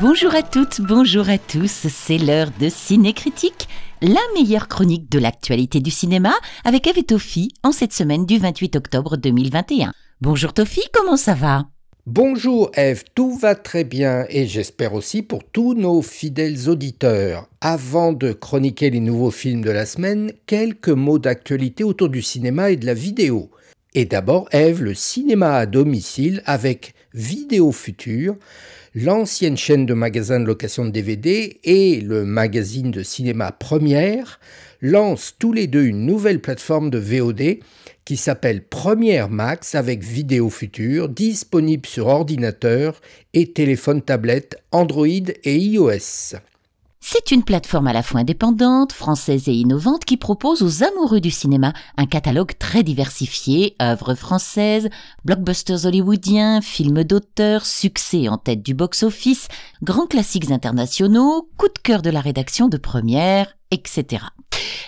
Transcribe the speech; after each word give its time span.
Bonjour 0.00 0.34
à 0.34 0.42
toutes, 0.42 0.80
bonjour 0.80 1.28
à 1.28 1.36
tous, 1.36 1.86
c'est 1.90 2.16
l'heure 2.16 2.50
de 2.58 2.70
Ciné 2.70 3.12
Critique, 3.12 3.68
la 4.00 4.20
meilleure 4.34 4.66
chronique 4.66 5.10
de 5.10 5.18
l'actualité 5.18 5.80
du 5.80 5.90
cinéma 5.90 6.32
avec 6.64 6.86
Eve 6.86 6.96
et 6.96 7.48
en 7.62 7.70
cette 7.70 7.92
semaine 7.92 8.24
du 8.24 8.38
28 8.38 8.76
octobre 8.76 9.18
2021. 9.18 9.92
Bonjour 10.22 10.54
Tofi, 10.54 10.80
comment 10.94 11.18
ça 11.18 11.34
va? 11.34 11.66
Bonjour 12.06 12.70
Eve, 12.76 13.04
tout 13.14 13.36
va 13.36 13.54
très 13.54 13.84
bien 13.84 14.24
et 14.30 14.46
j'espère 14.46 14.94
aussi 14.94 15.20
pour 15.20 15.44
tous 15.44 15.74
nos 15.74 16.00
fidèles 16.00 16.70
auditeurs. 16.70 17.46
Avant 17.60 18.14
de 18.14 18.32
chroniquer 18.32 18.88
les 18.88 19.00
nouveaux 19.00 19.30
films 19.30 19.62
de 19.62 19.70
la 19.70 19.84
semaine, 19.84 20.32
quelques 20.46 20.88
mots 20.88 21.18
d'actualité 21.18 21.84
autour 21.84 22.08
du 22.08 22.22
cinéma 22.22 22.70
et 22.70 22.76
de 22.76 22.86
la 22.86 22.94
vidéo. 22.94 23.50
Et 23.92 24.06
d'abord 24.06 24.48
Eve, 24.52 24.82
le 24.82 24.94
cinéma 24.94 25.56
à 25.56 25.66
domicile 25.66 26.42
avec 26.46 26.94
Vidéo 27.12 27.70
Future 27.70 28.36
l'ancienne 28.94 29.56
chaîne 29.56 29.86
de 29.86 29.94
magasins 29.94 30.40
de 30.40 30.46
location 30.46 30.84
de 30.84 30.90
DVD 30.90 31.60
et 31.64 32.00
le 32.00 32.24
magazine 32.24 32.90
de 32.90 33.02
cinéma 33.02 33.52
Première 33.52 34.40
lancent 34.80 35.34
tous 35.38 35.52
les 35.52 35.66
deux 35.66 35.84
une 35.84 36.06
nouvelle 36.06 36.40
plateforme 36.40 36.90
de 36.90 36.98
VOD 36.98 37.58
qui 38.04 38.16
s'appelle 38.16 38.64
Première 38.64 39.28
Max 39.28 39.74
avec 39.74 40.02
vidéo 40.02 40.50
future, 40.50 41.08
disponible 41.08 41.86
sur 41.86 42.08
ordinateur 42.08 43.00
et 43.34 43.52
téléphone 43.52 44.02
tablette 44.02 44.56
Android 44.72 45.06
et 45.06 45.56
iOS. 45.56 46.36
C'est 47.02 47.32
une 47.32 47.42
plateforme 47.42 47.86
à 47.86 47.92
la 47.92 48.02
fois 48.02 48.20
indépendante, 48.20 48.92
française 48.92 49.48
et 49.48 49.54
innovante 49.54 50.04
qui 50.04 50.16
propose 50.16 50.62
aux 50.62 50.84
amoureux 50.84 51.20
du 51.20 51.30
cinéma 51.30 51.72
un 51.96 52.06
catalogue 52.06 52.52
très 52.58 52.82
diversifié, 52.82 53.74
œuvres 53.80 54.14
françaises, 54.14 54.88
blockbusters 55.24 55.86
hollywoodiens, 55.86 56.60
films 56.60 57.02
d'auteur, 57.02 57.64
succès 57.64 58.28
en 58.28 58.36
tête 58.36 58.62
du 58.62 58.74
box-office, 58.74 59.48
grands 59.82 60.06
classiques 60.06 60.50
internationaux, 60.50 61.48
coup 61.56 61.68
de 61.68 61.80
cœur 61.82 62.02
de 62.02 62.10
la 62.10 62.20
rédaction 62.20 62.68
de 62.68 62.76
première, 62.76 63.56
etc. 63.70 64.24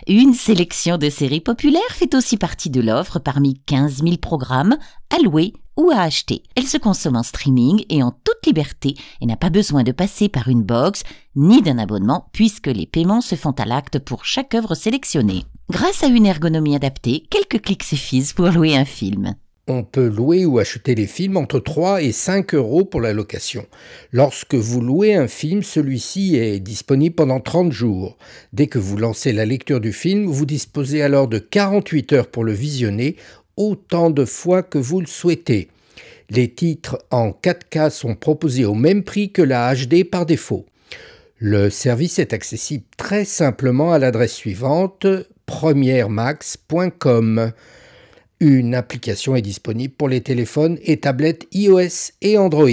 Une 0.07 0.35
sélection 0.35 0.99
de 0.99 1.09
séries 1.09 1.41
populaires 1.41 1.83
fait 1.91 2.15
aussi 2.15 2.37
partie 2.37 2.71
de 2.71 2.81
l'offre 2.81 3.19
parmi 3.19 3.61
15 3.67 4.03
000 4.03 4.17
programmes 4.17 4.77
à 5.11 5.23
louer 5.23 5.53
ou 5.77 5.91
à 5.91 6.01
acheter. 6.01 6.43
Elle 6.55 6.67
se 6.67 6.79
consomme 6.79 7.17
en 7.17 7.23
streaming 7.23 7.85
et 7.89 8.03
en 8.03 8.11
toute 8.11 8.47
liberté 8.47 8.95
et 9.21 9.27
n'a 9.27 9.37
pas 9.37 9.51
besoin 9.51 9.85
de 9.85 9.93
passer 9.93 10.29
par 10.29 10.49
une 10.49 10.63
box 10.63 11.03
ni 11.37 11.63
d'un 11.63 11.79
abonnement 11.79 12.29
puisque 12.33 12.67
les 12.67 12.87
paiements 12.87 13.21
se 13.21 13.35
font 13.35 13.53
à 13.53 13.65
l'acte 13.65 13.99
pour 13.99 14.25
chaque 14.25 14.55
œuvre 14.55 14.75
sélectionnée. 14.75 15.45
Grâce 15.71 16.03
à 16.03 16.09
une 16.09 16.27
ergonomie 16.27 16.77
adaptée, 16.77 17.25
quelques 17.31 17.63
clics 17.63 17.85
suffisent 17.85 18.33
pour 18.33 18.49
louer 18.49 18.77
un 18.77 18.85
film. 18.85 19.37
On 19.69 19.85
peut 19.85 20.09
louer 20.09 20.45
ou 20.45 20.59
acheter 20.59 20.97
les 20.97 21.07
films 21.07 21.37
entre 21.37 21.61
3 21.61 22.03
et 22.03 22.11
5 22.11 22.55
euros 22.55 22.85
pour 22.85 23.01
la 23.01 23.13
location. 23.13 23.65
Lorsque 24.11 24.57
vous 24.57 24.81
louez 24.81 25.15
un 25.15 25.29
film, 25.29 25.63
celui-ci 25.63 26.35
est 26.35 26.59
disponible 26.59 27.15
pendant 27.15 27.39
30 27.39 27.71
jours. 27.71 28.19
Dès 28.53 28.67
que 28.67 28.81
vous 28.81 28.97
lancez 28.97 29.33
la 29.33 29.47
lecture 29.47 29.81
du 29.81 29.93
film, 29.93 30.27
vous 30.27 30.47
disposez 30.47 31.01
alors 31.01 31.29
de 31.29 31.39
48 31.39 32.13
heures 32.13 32.27
pour 32.27 32.43
le 32.43 32.53
visionner, 32.53 33.15
autant 33.57 34.11
de 34.11 34.25
fois 34.25 34.65
que 34.65 34.79
vous 34.79 35.01
le 35.01 35.07
souhaitez. 35.07 35.69
Les 36.29 36.49
titres 36.49 36.99
en 37.13 37.31
4K 37.31 37.91
sont 37.91 38.17
proposés 38.17 38.65
au 38.65 38.75
même 38.75 39.05
prix 39.05 39.31
que 39.31 39.43
la 39.43 39.73
HD 39.75 40.03
par 40.03 40.27
défaut. 40.27 40.67
Le 41.39 41.71
service 41.71 42.19
est 42.19 42.33
accessible 42.33 42.87
très 42.97 43.25
simplement 43.25 43.93
à 43.93 44.01
l'adresse 44.01 44.35
suivante 44.35 45.07
premièremax.com. 45.47 47.53
Une 48.45 48.75
application 48.75 49.37
est 49.37 49.41
disponible 49.41 49.95
pour 49.95 50.09
les 50.09 50.21
téléphones 50.21 50.77
et 50.83 50.99
tablettes 50.99 51.47
iOS 51.53 52.11
et 52.23 52.39
Android. 52.39 52.67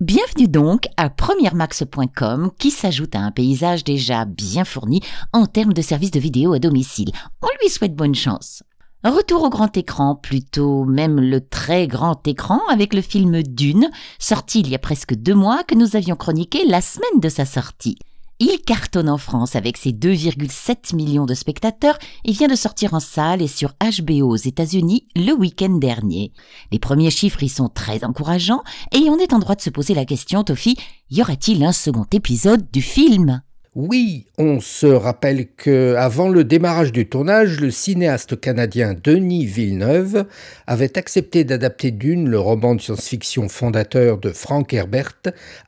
Bienvenue 0.00 0.48
donc 0.48 0.88
à 0.98 1.08
premièremax.com 1.08 2.50
qui 2.58 2.70
s'ajoute 2.70 3.14
à 3.14 3.20
un 3.20 3.30
paysage 3.30 3.84
déjà 3.84 4.26
bien 4.26 4.66
fourni 4.66 5.00
en 5.32 5.46
termes 5.46 5.72
de 5.72 5.80
services 5.80 6.10
de 6.10 6.20
vidéo 6.20 6.52
à 6.52 6.58
domicile. 6.58 7.10
On 7.40 7.48
lui 7.62 7.70
souhaite 7.70 7.94
bonne 7.94 8.14
chance. 8.14 8.62
Retour 9.02 9.44
au 9.44 9.48
grand 9.48 9.74
écran, 9.78 10.14
plutôt 10.14 10.84
même 10.84 11.20
le 11.20 11.40
très 11.40 11.86
grand 11.86 12.28
écran 12.28 12.60
avec 12.70 12.92
le 12.92 13.00
film 13.00 13.42
Dune, 13.44 13.88
sorti 14.18 14.60
il 14.60 14.68
y 14.68 14.74
a 14.74 14.78
presque 14.78 15.14
deux 15.14 15.34
mois 15.34 15.64
que 15.64 15.74
nous 15.74 15.96
avions 15.96 16.16
chroniqué 16.16 16.66
la 16.66 16.82
semaine 16.82 17.20
de 17.20 17.30
sa 17.30 17.46
sortie. 17.46 17.96
Il 18.38 18.58
cartonne 18.66 19.08
en 19.08 19.16
France 19.16 19.56
avec 19.56 19.78
ses 19.78 19.92
2,7 19.92 20.94
millions 20.94 21.24
de 21.24 21.32
spectateurs 21.32 21.98
et 22.24 22.32
vient 22.32 22.48
de 22.48 22.54
sortir 22.54 22.92
en 22.92 23.00
salle 23.00 23.40
et 23.40 23.48
sur 23.48 23.72
HBO 23.80 24.28
aux 24.28 24.36
États-Unis 24.36 25.06
le 25.16 25.32
week-end 25.32 25.78
dernier. 25.78 26.32
Les 26.70 26.78
premiers 26.78 27.10
chiffres 27.10 27.42
y 27.42 27.48
sont 27.48 27.70
très 27.70 28.04
encourageants 28.04 28.62
et 28.92 29.08
on 29.08 29.18
est 29.18 29.32
en 29.32 29.38
droit 29.38 29.54
de 29.54 29.62
se 29.62 29.70
poser 29.70 29.94
la 29.94 30.04
question, 30.04 30.44
Tofi, 30.44 30.76
y 31.10 31.22
aura-t-il 31.22 31.64
un 31.64 31.72
second 31.72 32.06
épisode 32.12 32.70
du 32.70 32.82
film? 32.82 33.40
Oui, 33.76 34.24
on 34.38 34.58
se 34.58 34.86
rappelle 34.86 35.48
que 35.54 35.96
avant 35.98 36.30
le 36.30 36.44
démarrage 36.44 36.92
du 36.92 37.06
tournage, 37.06 37.60
le 37.60 37.70
cinéaste 37.70 38.40
canadien 38.40 38.94
Denis 38.94 39.44
Villeneuve 39.44 40.24
avait 40.66 40.96
accepté 40.96 41.44
d'adapter 41.44 41.90
Dune, 41.90 42.26
le 42.26 42.40
roman 42.40 42.74
de 42.74 42.80
science-fiction 42.80 43.50
fondateur 43.50 44.16
de 44.16 44.30
Frank 44.30 44.72
Herbert, 44.72 45.20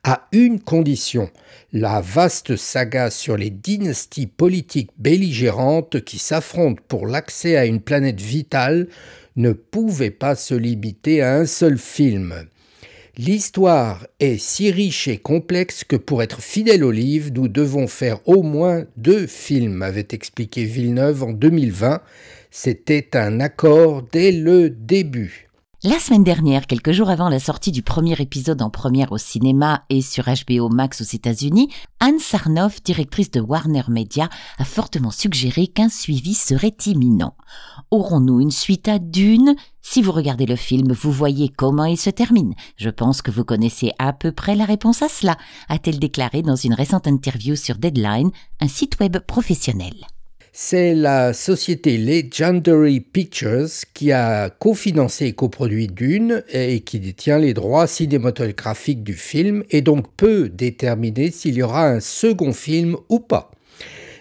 à 0.04 0.26
une 0.32 0.58
condition 0.58 1.28
la 1.74 2.00
vaste 2.00 2.56
saga 2.56 3.10
sur 3.10 3.36
les 3.36 3.50
dynasties 3.50 4.26
politiques 4.26 4.92
belligérantes 4.97 6.02
qui 6.02 6.18
s'affrontent 6.18 6.82
pour 6.88 7.06
l'accès 7.06 7.58
à 7.58 7.66
une 7.66 7.82
planète 7.82 8.22
vitale 8.22 8.88
ne 9.36 9.52
pouvait 9.52 10.10
pas 10.10 10.34
se 10.34 10.54
limiter 10.54 11.20
à 11.20 11.34
un 11.34 11.44
seul 11.44 11.76
film. 11.76 12.47
L'histoire 13.20 14.06
est 14.20 14.38
si 14.38 14.70
riche 14.70 15.08
et 15.08 15.18
complexe 15.18 15.82
que 15.82 15.96
pour 15.96 16.22
être 16.22 16.40
fidèle 16.40 16.84
au 16.84 16.92
livre, 16.92 17.32
nous 17.34 17.48
devons 17.48 17.88
faire 17.88 18.20
au 18.28 18.44
moins 18.44 18.84
deux 18.96 19.26
films, 19.26 19.82
avait 19.82 20.06
expliqué 20.12 20.62
Villeneuve 20.62 21.24
en 21.24 21.32
2020. 21.32 22.00
C'était 22.52 23.16
un 23.16 23.40
accord 23.40 24.04
dès 24.12 24.30
le 24.30 24.70
début. 24.70 25.47
La 25.84 26.00
semaine 26.00 26.25
dernière, 26.25 26.66
quelques 26.66 26.91
jours 26.91 27.09
avant 27.09 27.28
la 27.28 27.39
sortie 27.39 27.71
du 27.71 27.84
premier 27.84 28.21
épisode 28.21 28.62
en 28.62 28.69
première 28.69 29.12
au 29.12 29.16
cinéma 29.16 29.84
et 29.91 30.03
sur 30.03 30.25
HBO 30.25 30.69
Max 30.69 31.03
aux 31.03 31.15
États-Unis, 31.15 31.72
Anne 32.00 32.19
Sarnoff, 32.19 32.83
directrice 32.83 33.31
de 33.31 33.41
Warner 33.41 33.84
Media, 33.87 34.28
a 34.59 34.65
fortement 34.65 35.12
suggéré 35.12 35.69
qu'un 35.69 35.89
suivi 35.89 36.34
serait 36.34 36.75
imminent. 36.87 37.37
Aurons-nous 37.93 38.41
une 38.41 38.50
suite 38.50 38.89
à 38.89 38.99
Dune? 38.99 39.55
Si 39.81 40.03
vous 40.03 40.11
regardez 40.11 40.47
le 40.47 40.56
film, 40.56 40.93
vous 40.93 41.12
voyez 41.12 41.49
comment 41.49 41.84
il 41.84 41.97
se 41.97 42.10
termine. 42.10 42.55
Je 42.77 42.91
pense 42.91 43.22
que 43.22 43.31
vous 43.31 43.45
connaissez 43.45 43.93
à 44.00 44.12
peu 44.12 44.33
près 44.33 44.56
la 44.56 44.65
réponse 44.65 45.03
à 45.03 45.09
cela, 45.09 45.37
a-t-elle 45.69 46.00
déclaré 46.00 46.43
dans 46.43 46.56
une 46.56 46.75
récente 46.75 47.06
interview 47.06 47.55
sur 47.55 47.77
Deadline, 47.77 48.33
un 48.60 48.69
site 48.69 48.99
web 48.99 49.19
professionnel. 49.21 49.95
C'est 50.60 50.92
la 50.92 51.34
société 51.34 51.96
Legendary 51.98 52.98
Pictures 52.98 53.69
qui 53.94 54.10
a 54.10 54.50
cofinancé 54.50 55.26
et 55.26 55.32
coproduit 55.32 55.86
Dune 55.86 56.42
et 56.48 56.80
qui 56.80 56.98
détient 56.98 57.38
les 57.38 57.54
droits 57.54 57.86
cinématographiques 57.86 59.04
du 59.04 59.14
film 59.14 59.62
et 59.70 59.82
donc 59.82 60.06
peut 60.16 60.48
déterminer 60.48 61.30
s'il 61.30 61.54
y 61.54 61.62
aura 61.62 61.88
un 61.88 62.00
second 62.00 62.52
film 62.52 62.97
ou 63.08 63.20
pas. 63.20 63.52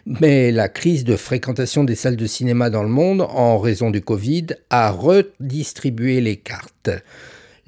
Mais 0.05 0.51
la 0.51 0.69
crise 0.69 1.05
de 1.05 1.15
fréquentation 1.15 1.83
des 1.83 1.95
salles 1.95 2.17
de 2.17 2.27
cinéma 2.27 2.69
dans 2.69 2.83
le 2.83 2.89
monde 2.89 3.21
en 3.21 3.57
raison 3.57 3.89
du 3.89 4.01
Covid 4.01 4.45
a 4.69 4.91
redistribué 4.91 6.21
les 6.21 6.37
cartes. 6.37 6.91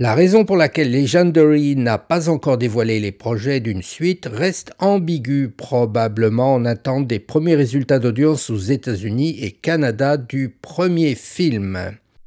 La 0.02 0.16
raison 0.16 0.46
pour 0.46 0.56
laquelle 0.56 0.94
Legendary 0.94 1.76
n'a 1.76 1.98
pas 1.98 2.30
encore 2.30 2.58
dévoilé 2.58 3.02
les 3.02 3.12
projets 3.12 3.60
d'une 3.60 3.82
suite 3.82 4.30
reste 4.32 4.72
ambiguë, 4.80 5.50
probablement 5.50 6.54
en 6.54 6.64
attente 6.64 7.06
des 7.06 7.20
premiers 7.20 7.56
résultats 7.56 8.00
d'audience 8.00 8.50
aux 8.50 8.56
États-Unis 8.56 9.36
et 9.42 9.52
Canada 9.52 10.16
du 10.16 10.56
premier 10.62 11.16
film. 11.16 11.78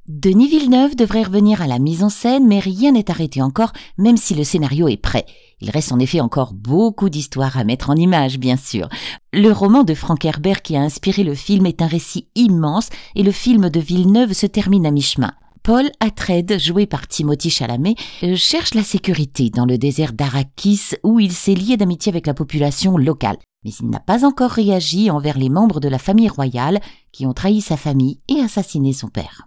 Denis 0.06 0.48
Villeneuve 0.48 0.96
devrait 0.96 1.22
revenir 1.22 1.62
à 1.62 1.66
la 1.66 1.78
mise 1.78 2.04
en 2.04 2.10
scène, 2.10 2.46
mais 2.46 2.58
rien 2.58 2.92
n'est 2.92 3.10
arrêté 3.10 3.40
encore, 3.40 3.72
même 3.96 4.18
si 4.18 4.34
le 4.34 4.44
scénario 4.44 4.86
est 4.88 5.00
prêt. 5.00 5.24
Il 5.62 5.70
reste 5.70 5.92
en 5.92 5.98
effet 5.98 6.20
encore 6.20 6.52
beaucoup 6.52 7.08
d'histoires 7.08 7.56
à 7.56 7.64
mettre 7.64 7.88
en 7.88 7.96
image, 7.96 8.38
bien 8.38 8.58
sûr. 8.58 8.90
Le 9.32 9.50
roman 9.50 9.82
de 9.82 9.94
Frank 9.94 10.22
Herbert 10.26 10.60
qui 10.60 10.76
a 10.76 10.82
inspiré 10.82 11.24
le 11.24 11.34
film 11.34 11.64
est 11.64 11.80
un 11.80 11.86
récit 11.86 12.26
immense 12.34 12.90
et 13.14 13.22
le 13.22 13.32
film 13.32 13.70
de 13.70 13.80
Villeneuve 13.80 14.34
se 14.34 14.44
termine 14.44 14.84
à 14.84 14.90
mi-chemin. 14.90 15.32
Paul 15.62 15.88
Atreides, 16.00 16.58
joué 16.58 16.86
par 16.86 17.06
Timothy 17.06 17.48
Chalamet, 17.48 17.94
euh, 18.24 18.34
cherche 18.34 18.74
la 18.74 18.82
sécurité 18.82 19.48
dans 19.48 19.64
le 19.64 19.78
désert 19.78 20.12
d'Arakis 20.12 20.96
où 21.04 21.20
il 21.20 21.30
s'est 21.30 21.54
lié 21.54 21.76
d'amitié 21.76 22.10
avec 22.10 22.26
la 22.26 22.34
population 22.34 22.98
locale. 22.98 23.36
Mais 23.64 23.70
il 23.80 23.88
n'a 23.88 24.00
pas 24.00 24.24
encore 24.24 24.50
réagi 24.50 25.08
envers 25.08 25.38
les 25.38 25.48
membres 25.48 25.78
de 25.78 25.88
la 25.88 25.98
famille 25.98 26.28
royale 26.28 26.80
qui 27.12 27.26
ont 27.26 27.32
trahi 27.32 27.60
sa 27.60 27.76
famille 27.76 28.18
et 28.28 28.40
assassiné 28.40 28.92
son 28.92 29.06
père. 29.06 29.44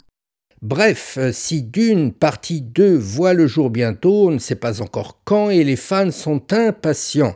Bref, 0.61 1.17
euh, 1.17 1.33
si 1.33 1.63
Dune 1.63 2.13
partie 2.13 2.61
2 2.61 2.95
voit 2.95 3.33
le 3.33 3.45
jour 3.45 3.69
bientôt, 3.69 4.29
on 4.29 4.31
ne 4.31 4.39
sait 4.39 4.55
pas 4.55 4.81
encore 4.81 5.19
quand 5.25 5.49
et 5.49 5.65
les 5.65 5.75
fans 5.75 6.11
sont 6.11 6.53
impatients. 6.53 7.35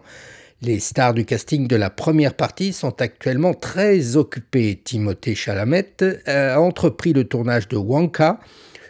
Les 0.62 0.80
stars 0.80 1.14
du 1.14 1.26
casting 1.26 1.68
de 1.68 1.76
la 1.76 1.90
première 1.90 2.34
partie 2.34 2.72
sont 2.72 3.02
actuellement 3.02 3.54
très 3.54 4.16
occupées. 4.16 4.82
Timothée 4.82 5.36
Chalamet 5.36 5.98
a 6.26 6.60
entrepris 6.62 7.14
le 7.14 7.26
tournage 7.26 7.68
de 7.70 7.78
Wonka, 7.78 8.40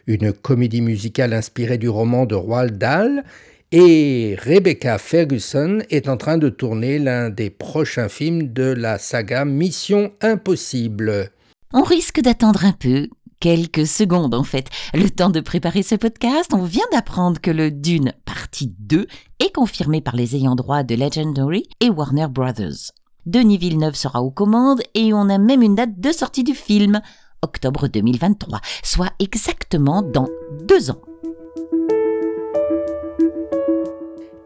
une 0.09 0.33
comédie 0.33 0.81
musicale 0.81 1.33
inspirée 1.33 1.77
du 1.77 1.88
roman 1.88 2.25
de 2.25 2.33
Roald 2.33 2.77
Dahl, 2.77 3.23
Et 3.71 4.35
Rebecca 4.44 4.97
Ferguson 4.97 5.83
est 5.91 6.09
en 6.09 6.17
train 6.17 6.39
de 6.39 6.50
tourner 6.50 6.97
l'un 6.97 7.29
des 7.29 7.51
prochains 7.51 8.09
films 8.09 8.51
de 8.51 8.63
la 8.63 8.97
saga 8.97 9.45
Mission 9.45 10.11
Impossible. 10.21 11.29
On 11.71 11.83
risque 11.83 12.19
d'attendre 12.19 12.65
un 12.65 12.71
peu, 12.71 13.07
quelques 13.39 13.85
secondes 13.85 14.33
en 14.33 14.44
fait. 14.44 14.69
Le 14.95 15.07
temps 15.11 15.29
de 15.29 15.39
préparer 15.39 15.83
ce 15.83 15.94
podcast, 15.94 16.51
on 16.51 16.63
vient 16.63 16.88
d'apprendre 16.91 17.39
que 17.39 17.51
le 17.51 17.69
Dune 17.69 18.13
partie 18.25 18.73
2 18.79 19.06
est 19.38 19.53
confirmé 19.53 20.01
par 20.01 20.15
les 20.15 20.35
ayants 20.35 20.56
droit 20.56 20.81
de 20.81 20.95
Legendary 20.95 21.65
et 21.79 21.91
Warner 21.91 22.27
Brothers. 22.27 22.91
Denis 23.27 23.59
Villeneuve 23.59 23.94
sera 23.94 24.23
aux 24.23 24.31
commandes 24.31 24.81
et 24.95 25.13
on 25.13 25.29
a 25.29 25.38
même 25.38 25.61
une 25.61 25.75
date 25.75 26.00
de 26.00 26.11
sortie 26.11 26.44
du 26.44 26.56
film, 26.56 27.01
octobre 27.41 27.88
2023, 27.88 28.59
soit 28.83 29.12
exactement 29.19 30.01
dans 30.01 30.27
deux 30.63 30.91
ans. 30.91 31.01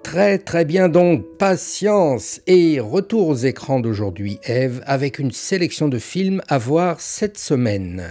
Très 0.04 0.38
très 0.38 0.63
bien 0.63 0.90
donc, 0.90 1.25
patience 1.40 2.40
et 2.45 2.80
retour 2.80 3.30
aux 3.30 3.36
écrans 3.36 3.80
d'aujourd'hui 3.80 4.40
Eve 4.44 4.84
avec 4.86 5.18
une 5.18 5.31
sélection 5.31 5.88
de 5.88 5.98
films 5.98 6.42
à 6.48 6.60
voir 6.60 7.00
cette 7.00 7.40
semaine. 7.40 8.10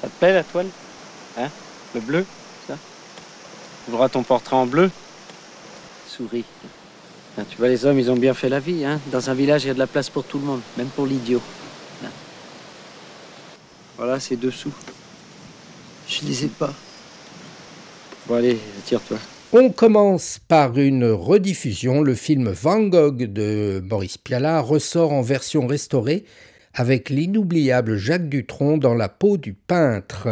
Ça 0.00 0.08
te 0.08 0.18
plaît 0.18 0.34
la 0.34 0.42
toile? 0.42 0.66
Hein? 1.38 1.48
Le 1.94 2.00
bleu? 2.00 2.24
Ça? 2.66 2.76
Tu 3.84 3.92
voudras 3.92 4.08
ton 4.08 4.24
portrait 4.24 4.56
en 4.56 4.66
bleu? 4.66 4.90
Souris. 6.08 6.44
Ah, 7.38 7.42
tu 7.48 7.56
vois, 7.56 7.68
les 7.68 7.86
hommes, 7.86 8.00
ils 8.00 8.10
ont 8.10 8.16
bien 8.16 8.34
fait 8.34 8.48
la 8.48 8.58
vie. 8.58 8.84
Hein 8.84 9.00
Dans 9.12 9.30
un 9.30 9.34
village, 9.34 9.62
il 9.62 9.68
y 9.68 9.70
a 9.70 9.74
de 9.74 9.78
la 9.78 9.86
place 9.86 10.10
pour 10.10 10.24
tout 10.24 10.38
le 10.40 10.44
monde, 10.44 10.60
même 10.76 10.88
pour 10.88 11.06
l'idiot. 11.06 11.40
Voilà, 13.98 14.20
c'est 14.20 14.36
dessous. 14.36 14.72
Je 16.06 16.24
les 16.24 16.44
ai 16.44 16.48
pas. 16.48 16.72
Bon, 18.28 18.36
allez, 18.36 18.58
tire-toi. 18.84 19.18
On 19.52 19.70
commence 19.70 20.38
par 20.46 20.78
une 20.78 21.04
rediffusion. 21.04 22.02
Le 22.02 22.14
film 22.14 22.48
Van 22.50 22.80
Gogh 22.82 23.24
de 23.24 23.82
Maurice 23.84 24.16
Pialat 24.16 24.60
ressort 24.60 25.12
en 25.12 25.22
version 25.22 25.66
restaurée 25.66 26.24
avec 26.74 27.10
l'inoubliable 27.10 27.96
Jacques 27.96 28.28
Dutronc 28.28 28.78
dans 28.78 28.94
la 28.94 29.08
peau 29.08 29.36
du 29.36 29.52
peintre. 29.52 30.28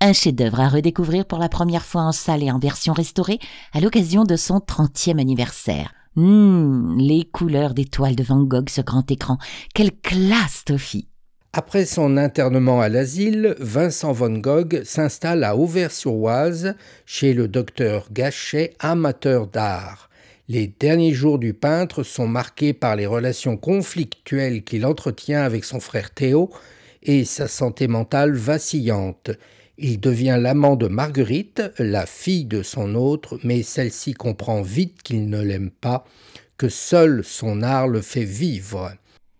Un 0.00 0.12
chef-d'œuvre 0.12 0.60
à 0.60 0.68
redécouvrir 0.68 1.24
pour 1.24 1.38
la 1.38 1.48
première 1.48 1.84
fois 1.84 2.02
en 2.02 2.12
salle 2.12 2.44
et 2.44 2.52
en 2.52 2.58
version 2.60 2.92
restaurée 2.92 3.40
à 3.72 3.80
l'occasion 3.80 4.22
de 4.22 4.36
son 4.36 4.58
30e 4.58 5.18
anniversaire. 5.18 5.92
Hum, 6.16 6.96
les 6.98 7.24
couleurs 7.24 7.74
des 7.74 7.84
toiles 7.84 8.16
de 8.16 8.22
Van 8.22 8.44
Gogh 8.44 8.70
ce 8.70 8.80
grand 8.80 9.10
écran. 9.10 9.38
Quelle 9.74 9.92
classe, 9.92 10.62
Toffy 10.64 11.08
Après 11.58 11.86
son 11.86 12.18
internement 12.18 12.82
à 12.82 12.90
l'asile, 12.90 13.54
Vincent 13.60 14.12
Van 14.12 14.28
Gogh 14.28 14.82
s'installe 14.84 15.42
à 15.42 15.56
Auvers-sur-Oise 15.56 16.74
chez 17.06 17.32
le 17.32 17.48
docteur 17.48 18.08
Gachet, 18.12 18.74
amateur 18.78 19.46
d'art. 19.46 20.10
Les 20.50 20.66
derniers 20.66 21.14
jours 21.14 21.38
du 21.38 21.54
peintre 21.54 22.02
sont 22.02 22.28
marqués 22.28 22.74
par 22.74 22.94
les 22.94 23.06
relations 23.06 23.56
conflictuelles 23.56 24.64
qu'il 24.64 24.84
entretient 24.84 25.44
avec 25.44 25.64
son 25.64 25.80
frère 25.80 26.10
Théo 26.10 26.50
et 27.02 27.24
sa 27.24 27.48
santé 27.48 27.88
mentale 27.88 28.34
vacillante. 28.34 29.30
Il 29.78 29.98
devient 29.98 30.36
l'amant 30.38 30.76
de 30.76 30.88
Marguerite, 30.88 31.62
la 31.78 32.04
fille 32.04 32.44
de 32.44 32.62
son 32.62 32.94
autre, 32.94 33.40
mais 33.44 33.62
celle-ci 33.62 34.12
comprend 34.12 34.60
vite 34.60 35.02
qu'il 35.02 35.30
ne 35.30 35.40
l'aime 35.40 35.70
pas, 35.70 36.04
que 36.58 36.68
seul 36.68 37.24
son 37.24 37.62
art 37.62 37.88
le 37.88 38.02
fait 38.02 38.24
vivre. 38.24 38.92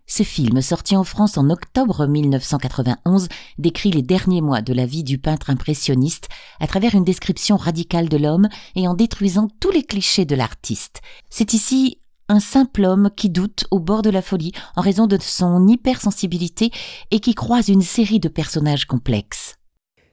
Ce 0.09 0.23
film, 0.23 0.63
sorti 0.63 0.97
en 0.97 1.03
France 1.03 1.37
en 1.37 1.51
octobre 1.51 2.07
1991, 2.07 3.27
décrit 3.59 3.91
les 3.91 4.03
derniers 4.03 4.41
mois 4.41 4.63
de 4.63 4.73
la 4.73 4.87
vie 4.87 5.03
du 5.03 5.19
peintre 5.19 5.51
impressionniste 5.51 6.29
à 6.61 6.69
travers 6.69 6.95
une 6.95 7.03
description 7.03 7.57
radicale 7.57 8.09
de 8.09 8.17
l'homme 8.17 8.49
et 8.77 8.87
en 8.87 8.95
détruisant 8.95 9.49
tous 9.59 9.73
les 9.73 9.83
clichés 9.83 10.25
de 10.25 10.37
l'artiste. 10.37 11.01
C'est 11.29 11.55
ici 11.55 11.99
un 12.29 12.39
simple 12.39 12.85
homme 12.85 13.11
qui 13.17 13.31
doute 13.31 13.67
au 13.73 13.81
bord 13.81 14.03
de 14.03 14.11
la 14.11 14.23
folie 14.23 14.53
en 14.77 14.81
raison 14.81 15.09
de 15.09 15.19
son 15.21 15.67
hypersensibilité 15.67 16.71
et 17.11 17.19
qui 17.19 17.35
croise 17.35 17.69
une 17.69 17.83
série 17.83 18.21
de 18.21 18.29
personnages 18.29 18.85
complexes. 18.85 19.57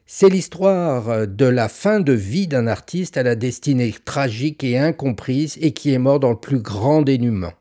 C'est 0.07 0.29
l'histoire 0.29 1.27
de 1.27 1.45
la 1.45 1.69
fin 1.69 1.99
de 1.99 2.13
vie 2.13 2.47
d'un 2.47 2.65
artiste 2.65 3.15
à 3.15 3.23
la 3.23 3.35
destinée 3.35 3.93
tragique 4.05 4.63
et 4.63 4.79
incomprise 4.79 5.57
et 5.61 5.71
qui 5.71 5.93
est 5.93 5.99
mort 5.99 6.19
dans 6.19 6.31
le 6.31 6.39
plus 6.39 6.59
grand 6.59 7.03
dénuement. 7.03 7.53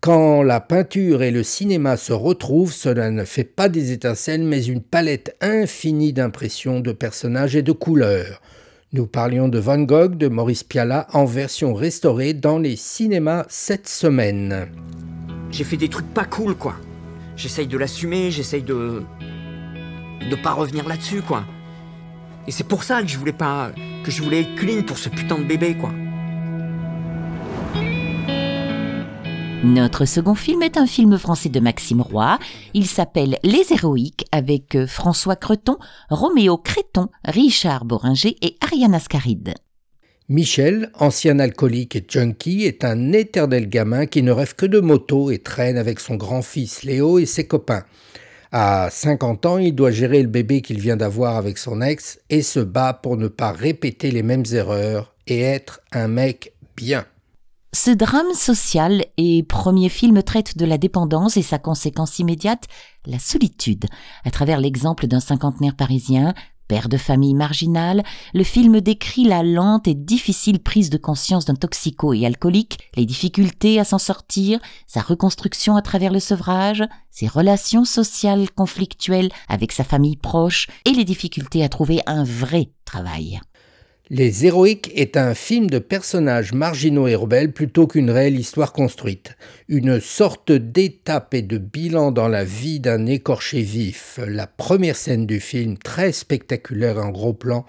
Quand 0.00 0.42
la 0.42 0.60
peinture 0.60 1.22
et 1.22 1.30
le 1.30 1.42
cinéma 1.42 1.96
se 1.96 2.12
retrouvent, 2.12 2.72
cela 2.72 3.10
ne 3.10 3.24
fait 3.24 3.44
pas 3.44 3.68
des 3.68 3.92
étincelles, 3.92 4.42
mais 4.42 4.64
une 4.64 4.82
palette 4.82 5.36
infinie 5.40 6.12
d'impressions, 6.12 6.80
de 6.80 6.92
personnages 6.92 7.56
et 7.56 7.62
de 7.62 7.72
couleurs. 7.72 8.40
Nous 8.92 9.06
parlions 9.06 9.48
de 9.48 9.58
Van 9.58 9.78
Gogh 9.78 10.16
de 10.16 10.28
Maurice 10.28 10.64
Pialat 10.64 11.06
en 11.12 11.24
version 11.24 11.74
restaurée 11.74 12.34
dans 12.34 12.58
les 12.58 12.76
cinémas 12.76 13.44
cette 13.48 13.88
semaine. 13.88 14.68
J'ai 15.50 15.64
fait 15.64 15.76
des 15.76 15.88
trucs 15.88 16.12
pas 16.12 16.24
cool, 16.24 16.54
quoi. 16.54 16.76
J'essaye 17.36 17.66
de 17.66 17.78
l'assumer, 17.78 18.30
j'essaye 18.30 18.62
de. 18.62 19.02
de 20.30 20.36
pas 20.36 20.52
revenir 20.52 20.88
là-dessus, 20.88 21.22
quoi. 21.22 21.44
Et 22.46 22.52
c'est 22.52 22.64
pour 22.64 22.84
ça 22.84 23.02
que 23.02 23.08
je 23.08 23.18
voulais 23.18 23.32
pas. 23.32 23.72
que 24.04 24.10
je 24.10 24.22
voulais 24.22 24.42
être 24.42 24.54
clean 24.56 24.82
pour 24.82 24.98
ce 24.98 25.08
putain 25.08 25.38
de 25.38 25.44
bébé, 25.44 25.76
quoi. 25.76 25.90
Notre 29.64 30.04
second 30.04 30.34
film 30.34 30.62
est 30.62 30.76
un 30.76 30.86
film 30.86 31.16
français 31.16 31.48
de 31.48 31.60
Maxime 31.60 32.02
Roy. 32.02 32.38
Il 32.74 32.86
s'appelle 32.86 33.38
Les 33.42 33.64
Héroïques 33.72 34.26
avec 34.30 34.74
euh, 34.74 34.86
François 34.86 35.34
Creton, 35.34 35.78
Roméo 36.10 36.58
Créton, 36.58 37.08
Richard 37.24 37.86
Boringer 37.86 38.36
et 38.42 38.56
Ariane 38.60 38.94
Ascaride. 38.94 39.54
Michel, 40.28 40.90
ancien 40.98 41.38
alcoolique 41.38 41.96
et 41.96 42.04
junkie, 42.06 42.64
est 42.64 42.84
un 42.84 43.12
éternel 43.12 43.68
gamin 43.68 44.06
qui 44.06 44.22
ne 44.22 44.30
rêve 44.30 44.54
que 44.54 44.66
de 44.66 44.80
moto 44.80 45.30
et 45.30 45.38
traîne 45.38 45.78
avec 45.78 46.00
son 46.00 46.16
grand-fils 46.16 46.82
Léo 46.82 47.18
et 47.18 47.26
ses 47.26 47.46
copains. 47.46 47.84
À 48.52 48.90
50 48.90 49.46
ans, 49.46 49.58
il 49.58 49.74
doit 49.74 49.90
gérer 49.90 50.20
le 50.20 50.28
bébé 50.28 50.60
qu'il 50.60 50.80
vient 50.80 50.96
d'avoir 50.96 51.36
avec 51.36 51.56
son 51.56 51.80
ex 51.80 52.20
et 52.28 52.42
se 52.42 52.60
bat 52.60 52.92
pour 52.92 53.16
ne 53.16 53.28
pas 53.28 53.52
répéter 53.52 54.10
les 54.10 54.22
mêmes 54.22 54.44
erreurs 54.52 55.14
et 55.26 55.40
être 55.40 55.80
un 55.92 56.08
mec 56.08 56.52
bien. 56.76 57.06
Ce 57.78 57.90
drame 57.90 58.32
social 58.32 59.04
et 59.18 59.42
premier 59.42 59.90
film 59.90 60.22
traite 60.22 60.56
de 60.56 60.64
la 60.64 60.78
dépendance 60.78 61.36
et 61.36 61.42
sa 61.42 61.58
conséquence 61.58 62.18
immédiate, 62.18 62.64
la 63.04 63.18
solitude. 63.18 63.84
À 64.24 64.30
travers 64.30 64.60
l'exemple 64.60 65.06
d'un 65.06 65.20
cinquantenaire 65.20 65.76
parisien, 65.76 66.32
père 66.68 66.88
de 66.88 66.96
famille 66.96 67.34
marginale, 67.34 68.02
le 68.32 68.44
film 68.44 68.80
décrit 68.80 69.24
la 69.24 69.42
lente 69.42 69.88
et 69.88 69.94
difficile 69.94 70.60
prise 70.60 70.88
de 70.88 70.96
conscience 70.96 71.44
d'un 71.44 71.54
toxico 71.54 72.14
et 72.14 72.24
alcoolique, 72.24 72.78
les 72.96 73.04
difficultés 73.04 73.78
à 73.78 73.84
s'en 73.84 73.98
sortir, 73.98 74.58
sa 74.86 75.02
reconstruction 75.02 75.76
à 75.76 75.82
travers 75.82 76.12
le 76.12 76.20
sevrage, 76.20 76.82
ses 77.10 77.28
relations 77.28 77.84
sociales 77.84 78.50
conflictuelles 78.50 79.30
avec 79.48 79.72
sa 79.72 79.84
famille 79.84 80.16
proche 80.16 80.66
et 80.86 80.92
les 80.92 81.04
difficultés 81.04 81.62
à 81.62 81.68
trouver 81.68 82.00
un 82.06 82.24
vrai 82.24 82.70
travail. 82.86 83.38
Les 84.08 84.46
Héroïques 84.46 84.92
est 84.94 85.16
un 85.16 85.34
film 85.34 85.68
de 85.68 85.80
personnages 85.80 86.52
marginaux 86.52 87.08
et 87.08 87.16
rebelles 87.16 87.52
plutôt 87.52 87.88
qu'une 87.88 88.10
réelle 88.10 88.38
histoire 88.38 88.72
construite. 88.72 89.36
Une 89.66 89.98
sorte 89.98 90.52
d'étape 90.52 91.34
et 91.34 91.42
de 91.42 91.58
bilan 91.58 92.12
dans 92.12 92.28
la 92.28 92.44
vie 92.44 92.78
d'un 92.78 93.06
écorché 93.06 93.62
vif. 93.62 94.20
La 94.24 94.46
première 94.46 94.94
scène 94.94 95.26
du 95.26 95.40
film, 95.40 95.76
très 95.76 96.12
spectaculaire 96.12 96.98
en 96.98 97.08
gros 97.08 97.32
plan, 97.32 97.66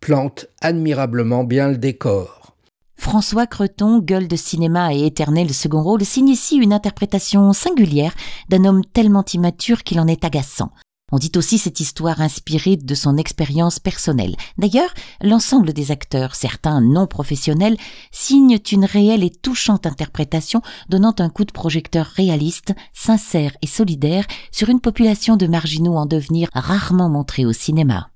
plante 0.00 0.46
admirablement 0.62 1.44
bien 1.44 1.68
le 1.68 1.76
décor. 1.76 2.56
François 2.96 3.46
Creton, 3.46 3.98
gueule 3.98 4.28
de 4.28 4.36
cinéma 4.36 4.94
et 4.94 5.04
éternel 5.04 5.52
second 5.52 5.82
rôle, 5.82 6.06
signe 6.06 6.30
ici 6.30 6.56
une 6.56 6.72
interprétation 6.72 7.52
singulière 7.52 8.14
d'un 8.48 8.64
homme 8.64 8.86
tellement 8.94 9.24
immature 9.34 9.82
qu'il 9.82 10.00
en 10.00 10.06
est 10.06 10.24
agaçant. 10.24 10.70
On 11.12 11.18
dit 11.18 11.32
aussi 11.36 11.58
cette 11.58 11.80
histoire 11.80 12.22
inspirée 12.22 12.76
de 12.76 12.94
son 12.94 13.18
expérience 13.18 13.78
personnelle. 13.78 14.36
D'ailleurs, 14.56 14.92
l'ensemble 15.20 15.74
des 15.74 15.90
acteurs, 15.90 16.34
certains 16.34 16.80
non 16.80 17.06
professionnels, 17.06 17.76
signent 18.10 18.58
une 18.72 18.86
réelle 18.86 19.22
et 19.22 19.30
touchante 19.30 19.86
interprétation 19.86 20.62
donnant 20.88 21.14
un 21.18 21.28
coup 21.28 21.44
de 21.44 21.52
projecteur 21.52 22.06
réaliste, 22.06 22.72
sincère 22.94 23.54
et 23.60 23.66
solidaire 23.66 24.24
sur 24.50 24.70
une 24.70 24.80
population 24.80 25.36
de 25.36 25.46
marginaux 25.46 25.96
en 25.96 26.06
devenir 26.06 26.48
rarement 26.54 27.10
montrée 27.10 27.44
au 27.44 27.52
cinéma. 27.52 28.08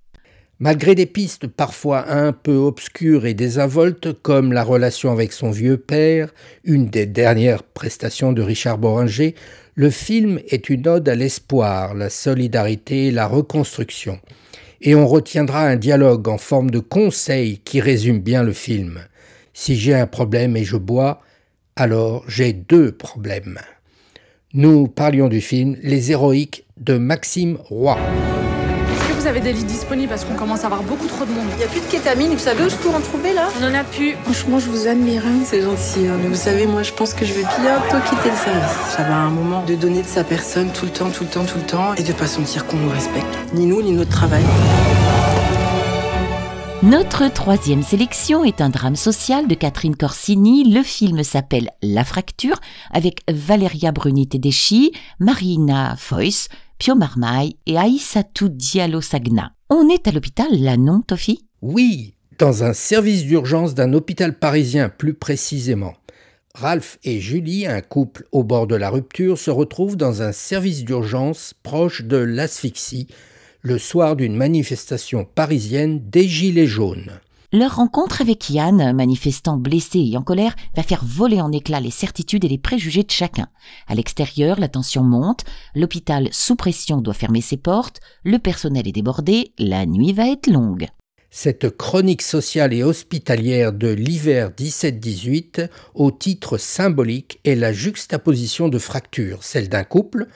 Malgré 0.61 0.97
des 0.97 1.07
pistes 1.07 1.47
parfois 1.47 2.11
un 2.11 2.33
peu 2.33 2.57
obscures 2.57 3.26
et 3.26 3.35
désinvoltes, 3.35 4.12
comme 4.23 4.52
la 4.52 4.64
relation 4.64 5.12
avec 5.12 5.33
son 5.33 5.52
vieux 5.52 5.76
père, 5.76 6.35
une 6.64 6.88
des 6.88 7.07
dernières 7.07 7.62
prestations 7.62 8.33
de 8.33 8.42
Richard 8.42 8.78
Boringer, 8.78 9.37
le 9.78 9.90
film 9.90 10.40
est 10.49 10.70
une 10.70 10.88
ode 10.88 11.08
à 11.08 11.14
l'espoir, 11.14 11.94
la 11.94 12.11
solidarité 12.11 13.12
la 13.12 13.28
reconstruction. 13.28 14.18
Et 14.80 14.97
on 14.97 15.06
retiendra 15.06 15.61
un 15.61 15.76
dialogue 15.76 16.26
en 16.26 16.37
forme 16.37 16.73
de 16.73 16.80
conseil 16.80 17.58
qui 17.58 17.80
résume 17.80 18.18
bien 18.18 18.42
le 18.42 18.52
film. 18.52 18.99
Si 19.54 19.76
j'ai 19.76 19.94
un 19.94 20.08
problème 20.08 20.56
et 20.56 20.64
je 20.64 20.76
bois, 20.76 21.23
alors 21.76 22.25
j'ai 22.26 22.52
deux 22.52 22.90
problèmes. 22.90 23.61
Nous 24.52 24.88
parlions 24.88 25.28
du 25.28 25.40
film 25.40 25.76
Les 25.80 26.11
héroïques 26.11 26.66
de 26.76 26.99
Maxime 26.99 27.56
Roy 27.62 28.00
avez 29.28 29.40
des 29.40 29.52
lits 29.52 29.64
disponibles 29.64 30.08
parce 30.08 30.25
qu'on 30.25 30.35
commence 30.35 30.62
à 30.62 30.66
avoir 30.66 30.82
beaucoup 30.82 31.06
trop 31.06 31.25
de 31.25 31.30
monde. 31.30 31.44
Il 31.52 31.58
n'y 31.58 31.64
a 31.64 31.68
plus 31.68 31.80
de 31.80 31.87
kétamine, 31.87 32.32
vous 32.32 32.38
savez 32.38 32.64
où 32.64 32.68
je 32.70 32.76
peux 32.76 32.88
en 32.88 33.00
trouver 33.00 33.35
là? 33.35 33.49
On 33.61 33.64
en 33.64 33.75
a 33.75 33.85
plus. 33.85 34.16
Franchement, 34.25 34.58
je 34.58 34.70
vous 34.70 34.87
admire. 34.88 35.23
hein. 35.26 35.40
C'est 35.44 35.61
gentil. 35.62 36.06
hein. 36.08 36.16
Mais 36.23 36.28
vous 36.28 36.35
savez, 36.35 36.66
moi, 36.66 36.82
je 36.82 36.92
pense 36.92 37.12
que 37.12 37.25
je 37.26 37.35
vais 37.35 37.42
bientôt 37.42 37.99
quitter 38.08 38.30
le 38.30 38.37
service. 38.37 38.97
J'avais 38.97 39.12
un 39.12 39.28
moment 39.28 39.62
de 39.64 39.75
donner 39.75 40.02
de 40.02 40.06
sa 40.06 40.25
personne 40.25 40.70
tout 40.73 40.87
le 40.87 40.90
temps, 40.92 41.11
tout 41.11 41.25
le 41.25 41.30
temps, 41.30 41.44
tout 41.44 41.58
le 41.58 41.66
temps, 41.66 41.94
et 41.94 42.02
de 42.02 42.12
pas 42.12 42.26
sentir 42.26 42.66
qu'on 42.66 42.78
nous 42.78 42.90
respecte. 42.90 43.26
Ni 43.52 43.66
nous, 43.66 43.82
ni 43.82 43.92
notre 43.92 44.11
travail. 44.11 44.42
Notre 46.82 47.30
troisième 47.30 47.82
sélection 47.82 48.44
est 48.44 48.61
un 48.61 48.68
drame 48.70 48.97
social 48.97 49.47
de 49.49 49.54
Catherine 49.54 49.97
Corsini. 49.97 50.73
Le 50.73 50.82
film 50.82 51.23
s'appelle 51.25 51.70
La 51.82 52.04
Fracture 52.04 52.61
avec 52.92 53.20
Valeria 53.28 53.90
Bruni 53.90 54.28
Tedeschi, 54.28 54.92
Marina 55.18 55.97
Foïs, 55.99 56.49
Pio 56.78 56.94
Marmaille 56.94 57.56
et 57.66 57.76
Aïssatou 57.76 58.49
Diallo 58.49 59.00
Sagna. 59.00 59.50
On 59.68 59.88
est 59.88 60.06
à 60.06 60.12
l'hôpital, 60.12 60.47
là 60.52 60.76
non, 60.76 61.00
Tofi? 61.00 61.44
Oui, 61.61 62.14
dans 62.38 62.62
un 62.62 62.73
service 62.73 63.25
d'urgence 63.25 63.75
d'un 63.75 63.92
hôpital 63.94 64.38
parisien 64.38 64.88
plus 64.88 65.14
précisément. 65.14 65.94
Ralph 66.54 66.99
et 67.02 67.18
Julie, 67.18 67.66
un 67.66 67.80
couple 67.80 68.28
au 68.30 68.44
bord 68.44 68.68
de 68.68 68.76
la 68.76 68.90
rupture, 68.90 69.38
se 69.38 69.50
retrouvent 69.50 69.97
dans 69.97 70.23
un 70.23 70.30
service 70.30 70.85
d'urgence 70.85 71.52
proche 71.64 72.04
de 72.04 72.16
l'asphyxie 72.16 73.08
le 73.61 73.76
soir 73.76 74.14
d'une 74.14 74.37
manifestation 74.37 75.25
parisienne 75.25 76.08
des 76.08 76.28
Gilets 76.28 76.68
jaunes. 76.68 77.11
Leur 77.50 77.76
rencontre 77.76 78.20
avec 78.20 78.50
Yann, 78.50 78.92
manifestant 78.92 79.56
blessé 79.56 80.00
et 80.00 80.18
en 80.18 80.22
colère, 80.22 80.54
va 80.76 80.82
faire 80.82 81.02
voler 81.02 81.40
en 81.40 81.50
éclats 81.50 81.80
les 81.80 81.90
certitudes 81.90 82.44
et 82.44 82.48
les 82.48 82.58
préjugés 82.58 83.04
de 83.04 83.10
chacun. 83.10 83.48
À 83.86 83.94
l'extérieur, 83.94 84.60
la 84.60 84.68
tension 84.68 85.02
monte, 85.02 85.44
l'hôpital 85.74 86.28
sous 86.30 86.56
pression 86.56 87.00
doit 87.00 87.14
fermer 87.14 87.40
ses 87.40 87.56
portes, 87.56 88.00
le 88.22 88.38
personnel 88.38 88.86
est 88.86 88.92
débordé, 88.92 89.54
la 89.58 89.86
nuit 89.86 90.12
va 90.12 90.28
être 90.28 90.46
longue. 90.48 90.88
Cette 91.30 91.74
chronique 91.74 92.20
sociale 92.20 92.74
et 92.74 92.82
hospitalière 92.82 93.72
de 93.72 93.88
l'hiver 93.88 94.50
17-18, 94.50 95.70
au 95.94 96.10
titre 96.10 96.58
symbolique, 96.58 97.40
est 97.44 97.54
la 97.54 97.72
juxtaposition 97.72 98.68
de 98.68 98.78
fractures, 98.78 99.42
celle 99.42 99.70
d'un 99.70 99.84
couple, 99.84 100.28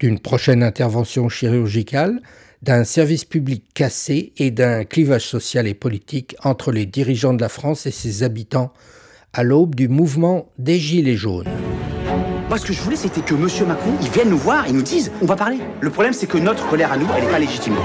d'une 0.00 0.18
prochaine 0.18 0.62
intervention 0.62 1.28
chirurgicale, 1.28 2.20
d'un 2.62 2.84
service 2.84 3.24
public 3.24 3.64
cassé 3.74 4.32
et 4.36 4.50
d'un 4.50 4.84
clivage 4.84 5.26
social 5.26 5.66
et 5.66 5.74
politique 5.74 6.36
entre 6.42 6.72
les 6.72 6.86
dirigeants 6.86 7.34
de 7.34 7.40
la 7.40 7.48
France 7.48 7.86
et 7.86 7.90
ses 7.90 8.22
habitants 8.22 8.72
à 9.32 9.44
l'aube 9.44 9.74
du 9.74 9.88
mouvement 9.88 10.50
des 10.58 10.78
Gilets 10.78 11.16
jaunes. 11.16 11.48
Moi, 12.48 12.58
ce 12.58 12.66
que 12.66 12.72
je 12.72 12.82
voulais, 12.82 12.96
c'était 12.96 13.20
que 13.20 13.34
Monsieur 13.34 13.64
Macron, 13.64 13.92
il 14.02 14.08
vienne 14.08 14.30
nous 14.30 14.38
voir 14.38 14.66
et 14.66 14.72
nous 14.72 14.82
dise, 14.82 15.12
on 15.22 15.26
va 15.26 15.36
parler. 15.36 15.58
Le 15.80 15.90
problème, 15.90 16.12
c'est 16.12 16.26
que 16.26 16.38
notre 16.38 16.68
colère 16.68 16.90
à 16.90 16.96
nous, 16.96 17.06
elle 17.16 17.24
n'est 17.24 17.30
pas 17.30 17.38
légitime 17.38 17.76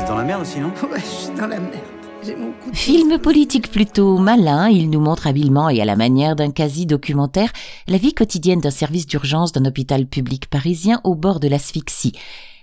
êtes 0.00 0.08
dans 0.08 0.16
la 0.16 0.24
merde 0.24 0.42
aussi, 0.42 0.58
non? 0.58 0.72
Ouais, 0.90 0.98
je 0.98 1.26
suis 1.26 1.34
dans 1.36 1.46
la 1.46 1.60
merde. 1.60 1.97
Film 2.72 3.18
politique 3.18 3.70
plutôt 3.70 4.18
malin, 4.18 4.68
il 4.68 4.90
nous 4.90 5.00
montre 5.00 5.26
habilement 5.26 5.68
et 5.68 5.80
à 5.80 5.84
la 5.84 5.96
manière 5.96 6.36
d'un 6.36 6.50
quasi-documentaire 6.50 7.52
la 7.86 7.98
vie 7.98 8.14
quotidienne 8.14 8.60
d'un 8.60 8.70
service 8.70 9.06
d'urgence 9.06 9.52
d'un 9.52 9.64
hôpital 9.64 10.06
public 10.06 10.48
parisien 10.48 11.00
au 11.04 11.14
bord 11.14 11.40
de 11.40 11.48
l'asphyxie. 11.48 12.12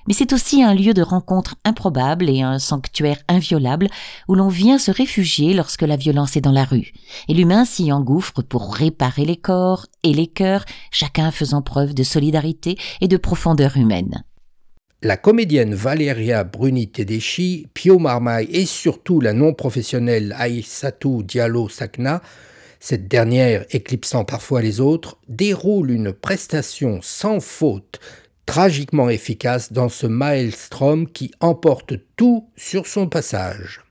Mais 0.07 0.13
c'est 0.13 0.33
aussi 0.33 0.61
un 0.61 0.73
lieu 0.73 0.93
de 0.93 1.01
rencontre 1.01 1.55
improbable 1.63 2.29
et 2.29 2.41
un 2.41 2.59
sanctuaire 2.59 3.17
inviolable 3.27 3.87
où 4.27 4.35
l'on 4.35 4.49
vient 4.49 4.77
se 4.77 4.91
réfugier 4.91 5.53
lorsque 5.53 5.81
la 5.81 5.95
violence 5.95 6.37
est 6.37 6.41
dans 6.41 6.51
la 6.51 6.63
rue. 6.63 6.93
Et 7.27 7.33
l'humain 7.33 7.65
s'y 7.65 7.91
engouffre 7.91 8.43
pour 8.43 8.75
réparer 8.75 9.25
les 9.25 9.37
corps 9.37 9.87
et 10.03 10.13
les 10.13 10.27
cœurs, 10.27 10.65
chacun 10.91 11.31
faisant 11.31 11.61
preuve 11.61 11.95
de 11.95 12.03
solidarité 12.03 12.77
et 13.01 13.07
de 13.07 13.17
profondeur 13.17 13.77
humaine. 13.77 14.23
La 15.05 15.17
comédienne 15.17 15.75
Valeria 15.75 16.43
Bruni 16.43 16.87
Tedeschi, 16.87 17.67
Pio 17.75 17.99
Marmaille 17.99 18.49
et 18.51 18.65
surtout 18.65 19.21
la 19.21 19.33
non-professionnelle 19.33 20.33
Aïssatou 20.35 21.21
Diallo 21.21 21.69
Sakna, 21.69 22.23
cette 22.79 23.07
dernière 23.07 23.67
éclipsant 23.69 24.25
parfois 24.25 24.63
les 24.63 24.79
autres, 24.79 25.19
déroulent 25.29 25.91
une 25.91 26.11
prestation 26.11 27.01
sans 27.03 27.39
faute, 27.39 27.99
tragiquement 28.47 29.11
efficace 29.11 29.71
dans 29.71 29.89
ce 29.89 30.07
maelstrom 30.07 31.07
qui 31.07 31.29
emporte 31.39 31.93
tout 32.15 32.49
sur 32.55 32.87
son 32.87 33.07
passage. 33.07 33.84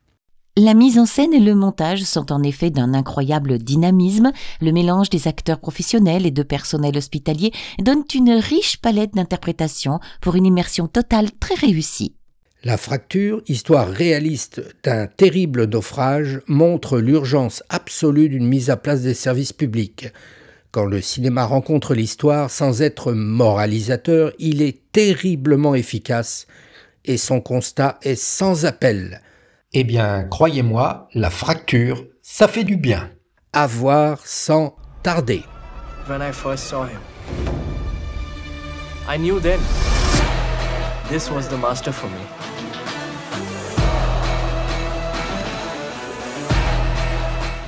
La 0.57 0.75
mise 0.75 1.01
en 1.01 1.05
scène 1.05 1.35
et 1.35 1.41
le 1.41 1.57
montage 1.57 2.05
sont 2.05 2.31
en 2.31 2.45
effet 2.45 2.71
d'un 2.71 2.95
incroyable 2.95 3.59
dynamisme. 3.59 4.31
Le 4.61 4.71
mélange 4.71 5.11
des 5.11 5.27
acteurs 5.27 5.59
professionnels 5.59 6.27
et 6.27 6.31
de 6.31 6.45
personnel 6.45 6.97
hospitalier 6.97 7.51
donne 7.81 8.05
une 8.15 8.31
riche 8.31 8.77
palette 8.77 9.15
d'interprétations 9.15 9.99
pour 10.21 10.37
une 10.37 10.47
immersion 10.47 10.87
totale 10.87 11.33
très 11.41 11.57
réussie. 11.57 12.15
La 12.63 12.77
fracture, 12.77 13.43
histoire 13.49 13.89
réaliste 13.89 14.63
d'un 14.85 15.09
terrible 15.09 15.65
naufrage, 15.65 16.41
montre 16.47 17.01
l'urgence 17.01 17.65
absolue 17.69 18.29
d'une 18.29 18.47
mise 18.47 18.71
à 18.71 18.77
place 18.77 19.03
des 19.03 19.15
services 19.15 19.53
publics. 19.53 20.13
Quand 20.71 20.85
le 20.85 21.01
cinéma 21.01 21.47
rencontre 21.47 21.97
l'histoire 21.97 22.49
sans 22.49 22.81
être 22.81 23.13
moralisateur, 23.13 24.31
il 24.39 24.63
est 24.63 24.83
terriblement 24.93 25.75
efficace 25.75 26.47
et 27.05 27.17
son 27.17 27.41
constat 27.41 27.99
est 28.03 28.15
sans 28.15 28.67
appel. 28.67 29.21
Eh 29.77 29.83
bien, 29.83 30.23
croyez-moi, 30.23 31.09
la 31.15 31.31
fracture, 31.31 32.05
ça 32.23 32.47
fait 32.47 32.63
du 32.63 32.77
bien. 32.77 33.11
À 33.53 33.67
voir 33.67 34.19
sans 34.25 34.77
tarder. 35.03 35.43
when 36.07 36.23
I 36.23 36.31
first 36.31 36.69
saw 36.69 36.85
him. 36.85 37.01
I 39.09 39.19
knew 39.19 39.41
then 39.41 39.59
this 41.09 41.29
was 41.29 41.49
the 41.49 41.57
master 41.57 41.93
for 41.93 42.09
me. 42.09 42.23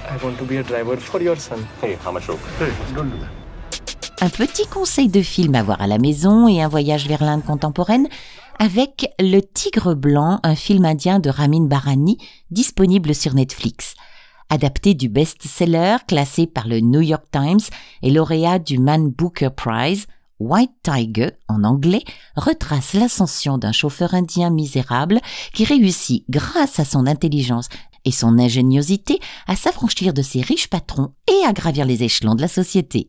I 0.08 0.25
want 0.25 0.38
to 0.38 0.44
be 0.44 0.58
a 0.58 0.62
driver 0.62 0.96
for 0.98 1.20
your 1.20 1.36
son. 1.36 1.66
Hey, 1.82 1.96
how 2.04 2.12
much 2.12 2.28
rope? 2.28 2.38
Hey, 2.60 2.70
don't 2.94 3.10
do 3.10 3.16
that. 3.18 3.30
Un 4.18 4.30
petit 4.30 4.66
conseil 4.66 5.08
de 5.08 5.20
film 5.20 5.54
à 5.56 5.62
voir 5.62 5.80
à 5.82 5.86
la 5.86 5.98
maison 5.98 6.48
et 6.48 6.62
un 6.62 6.68
voyage 6.68 7.06
vers 7.06 7.22
l'Inde 7.22 7.44
contemporaine 7.44 8.08
avec 8.58 9.12
Le 9.18 9.40
Tigre 9.40 9.94
Blanc, 9.94 10.40
un 10.42 10.54
film 10.54 10.84
indien 10.84 11.18
de 11.18 11.30
Ramin 11.30 11.66
Barani, 11.66 12.18
disponible 12.50 13.14
sur 13.14 13.34
Netflix. 13.34 13.94
Adapté 14.48 14.94
du 14.94 15.08
best-seller 15.08 15.96
classé 16.06 16.46
par 16.46 16.68
le 16.68 16.80
New 16.80 17.00
York 17.00 17.25
Times 17.32 17.60
et 18.02 18.10
lauréat 18.10 18.58
du 18.58 18.78
Man 18.78 19.10
Booker 19.10 19.50
Prize, 19.54 20.06
White 20.38 20.72
Tiger, 20.82 21.30
en 21.48 21.64
anglais, 21.64 22.02
retrace 22.36 22.92
l'ascension 22.92 23.58
d'un 23.58 23.72
chauffeur 23.72 24.14
indien 24.14 24.50
misérable 24.50 25.20
qui 25.52 25.64
réussit, 25.64 26.25
grâce 26.28 26.78
à 26.78 26.84
son 26.84 27.06
intelligence 27.06 27.68
et 28.04 28.12
son 28.12 28.38
ingéniosité, 28.38 29.18
à 29.48 29.56
s'affranchir 29.56 30.14
de 30.14 30.22
ses 30.22 30.42
riches 30.42 30.68
patrons 30.68 31.12
et 31.28 31.46
à 31.46 31.52
gravir 31.52 31.84
les 31.84 32.04
échelons 32.04 32.34
de 32.34 32.42
la 32.42 32.48
société. 32.48 33.08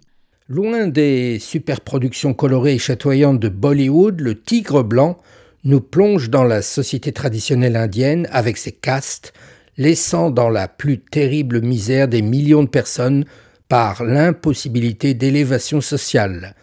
Loin 0.49 0.87
des 0.87 1.39
superproductions 1.39 2.33
colorées 2.33 2.75
et 2.75 2.79
chatoyantes 2.79 3.41
de 3.41 3.49
Bollywood, 3.49 4.21
le 4.21 4.41
Tigre 4.41 4.81
Blanc 4.81 5.17
nous 5.65 5.81
plonge 5.81 6.29
dans 6.29 6.45
la 6.45 6.61
société 6.61 7.11
traditionnelle 7.11 7.75
indienne 7.75 8.29
avec 8.31 8.55
ses 8.55 8.71
castes, 8.71 9.33
laissant 9.75 10.31
dans 10.31 10.47
la 10.47 10.69
plus 10.69 10.99
terrible 10.99 11.59
misère 11.61 12.07
des 12.07 12.21
millions 12.21 12.63
de 12.63 12.69
personnes 12.69 13.25
par 13.67 14.05
l'impossibilité 14.05 15.13
d'élévation 15.13 15.81
sociale. 15.81 16.55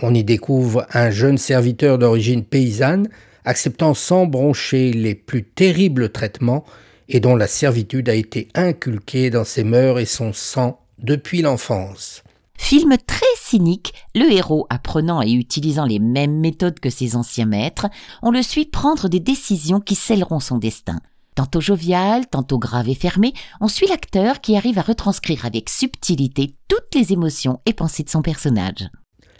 On 0.00 0.12
y 0.12 0.24
découvre 0.24 0.84
un 0.92 1.10
jeune 1.10 1.38
serviteur 1.38 1.98
d'origine 1.98 2.42
paysanne 2.42 3.08
acceptant 3.44 3.94
sans 3.94 4.26
broncher 4.26 4.92
les 4.92 5.14
plus 5.14 5.44
terribles 5.44 6.10
traitements 6.10 6.64
et 7.08 7.20
dont 7.20 7.36
la 7.36 7.46
servitude 7.46 8.08
a 8.08 8.14
été 8.14 8.48
inculquée 8.56 9.30
dans 9.30 9.44
ses 9.44 9.62
mœurs 9.62 10.00
et 10.00 10.06
son 10.06 10.32
sang 10.32 10.80
depuis 10.98 11.40
l'enfance. 11.42 12.24
Film 12.62 12.96
très 13.06 13.26
cynique, 13.36 13.92
le 14.14 14.32
héros 14.32 14.66
apprenant 14.70 15.20
et 15.20 15.32
utilisant 15.32 15.84
les 15.84 15.98
mêmes 15.98 16.38
méthodes 16.38 16.78
que 16.78 16.90
ses 16.90 17.16
anciens 17.16 17.44
maîtres, 17.44 17.88
on 18.22 18.30
le 18.30 18.40
suit 18.40 18.66
prendre 18.66 19.08
des 19.08 19.20
décisions 19.20 19.80
qui 19.80 19.96
scelleront 19.96 20.38
son 20.38 20.58
destin. 20.58 21.00
Tantôt 21.34 21.60
jovial, 21.60 22.26
tantôt 22.28 22.58
grave 22.58 22.88
et 22.88 22.94
fermé, 22.94 23.34
on 23.60 23.66
suit 23.66 23.88
l'acteur 23.88 24.40
qui 24.40 24.56
arrive 24.56 24.78
à 24.78 24.82
retranscrire 24.82 25.44
avec 25.44 25.68
subtilité 25.68 26.54
toutes 26.68 26.94
les 26.94 27.12
émotions 27.12 27.60
et 27.66 27.74
pensées 27.74 28.04
de 28.04 28.10
son 28.10 28.22
personnage. 28.22 28.88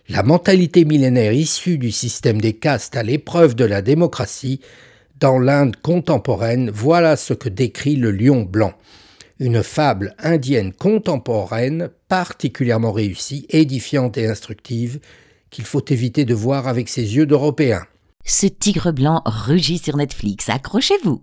La 0.09 0.25
mentalité 0.25 0.85
millénaire 0.85 1.33
issue 1.33 1.79
du 1.79 1.93
système 1.93 2.41
des 2.41 2.55
castes 2.55 2.97
à 2.97 3.05
l'épreuve 3.05 3.55
de 3.55 3.65
la 3.65 3.83
démocratie 3.83 4.61
dans 5.21 5.39
l'Inde 5.39 5.77
contemporaine, 5.77 6.71
voilà 6.71 7.17
ce 7.17 7.35
que 7.35 7.49
décrit 7.49 7.95
le 7.95 8.11
lion 8.11 8.43
blanc. 8.43 8.73
Une 9.39 9.63
fable 9.63 10.15
indienne 10.19 10.73
contemporaine 10.73 11.91
particulièrement 12.09 12.93
réussie, 12.93 13.47
édifiante 13.49 14.19
et 14.19 14.27
instructive, 14.27 15.01
qu'il 15.51 15.65
faut 15.65 15.85
éviter 15.89 16.25
de 16.25 16.35
voir 16.35 16.69
avec 16.69 16.89
ses 16.89 17.17
yeux 17.17 17.27
d'Européens. 17.27 17.87
Ce 18.25 18.47
tigre 18.47 18.93
blanc 18.93 19.23
rugit 19.25 19.79
sur 19.79 19.97
Netflix, 19.97 20.49
accrochez-vous 20.49 21.23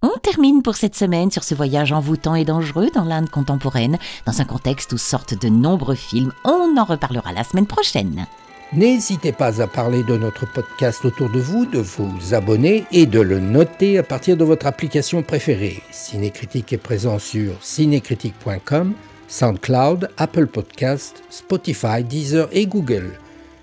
on 0.00 0.16
termine 0.22 0.62
pour 0.62 0.76
cette 0.76 0.94
semaine 0.94 1.32
sur 1.32 1.42
ce 1.42 1.56
voyage 1.56 1.90
envoûtant 1.90 2.36
et 2.36 2.44
dangereux 2.44 2.88
dans 2.94 3.02
l'Inde 3.02 3.30
contemporaine, 3.30 3.98
dans 4.26 4.40
un 4.40 4.44
contexte 4.44 4.92
où 4.92 4.96
sortent 4.96 5.36
de 5.36 5.48
nombreux 5.48 5.96
films. 5.96 6.32
On 6.44 6.76
en 6.76 6.84
reparlera 6.84 7.32
la 7.32 7.42
semaine 7.42 7.66
prochaine. 7.66 8.28
N'hésitez 8.74 9.32
pas 9.32 9.62
à 9.62 9.66
parler 9.66 10.02
de 10.02 10.18
notre 10.18 10.44
podcast 10.44 11.02
autour 11.06 11.30
de 11.30 11.40
vous, 11.40 11.64
de 11.64 11.78
vous 11.78 12.34
abonner 12.34 12.84
et 12.92 13.06
de 13.06 13.18
le 13.18 13.40
noter 13.40 13.96
à 13.96 14.02
partir 14.02 14.36
de 14.36 14.44
votre 14.44 14.66
application 14.66 15.22
préférée. 15.22 15.82
Cinécritique 15.90 16.74
est 16.74 16.76
présent 16.76 17.18
sur 17.18 17.52
cinécritique.com, 17.62 18.92
SoundCloud, 19.26 20.10
Apple 20.18 20.48
Podcast, 20.48 21.22
Spotify, 21.30 22.04
Deezer 22.04 22.46
et 22.52 22.66
Google. 22.66 23.12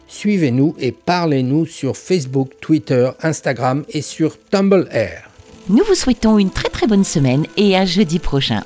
Suivez-nous 0.08 0.76
et 0.80 0.92
parlez-nous 0.92 1.68
sur 1.68 1.96
Facebook, 1.96 2.54
Twitter, 2.60 3.12
Instagram 3.22 3.86
et 3.90 4.02
sur 4.02 4.40
Tumblr. 4.50 4.90
Nous 5.70 5.84
vous 5.88 5.96
souhaitons 5.96 6.40
une 6.40 6.50
très 6.50 6.70
très 6.70 6.88
bonne 6.88 7.04
semaine 7.04 7.46
et 7.58 7.78
à 7.78 7.86
jeudi 7.86 8.18
prochain. 8.18 8.64